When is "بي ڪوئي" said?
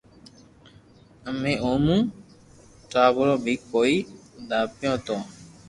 3.43-3.95